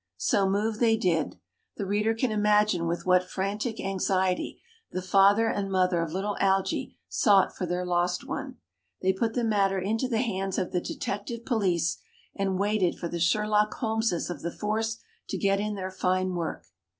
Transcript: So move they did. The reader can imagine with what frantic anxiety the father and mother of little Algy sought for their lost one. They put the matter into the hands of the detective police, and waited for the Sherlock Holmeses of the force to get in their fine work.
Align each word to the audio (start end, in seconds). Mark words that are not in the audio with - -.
So 0.17 0.49
move 0.49 0.79
they 0.79 0.97
did. 0.97 1.35
The 1.77 1.85
reader 1.85 2.15
can 2.15 2.31
imagine 2.31 2.87
with 2.87 3.05
what 3.05 3.23
frantic 3.29 3.79
anxiety 3.79 4.59
the 4.91 4.99
father 5.03 5.47
and 5.47 5.69
mother 5.71 6.01
of 6.01 6.11
little 6.11 6.35
Algy 6.39 6.97
sought 7.07 7.55
for 7.55 7.67
their 7.67 7.85
lost 7.85 8.27
one. 8.27 8.55
They 9.03 9.13
put 9.13 9.35
the 9.35 9.43
matter 9.43 9.77
into 9.77 10.07
the 10.07 10.23
hands 10.23 10.57
of 10.57 10.71
the 10.71 10.81
detective 10.81 11.45
police, 11.45 11.99
and 12.35 12.57
waited 12.57 12.97
for 12.97 13.09
the 13.09 13.19
Sherlock 13.19 13.75
Holmeses 13.75 14.31
of 14.31 14.41
the 14.41 14.49
force 14.49 14.97
to 15.29 15.37
get 15.37 15.59
in 15.59 15.75
their 15.75 15.91
fine 15.91 16.33
work. 16.33 16.65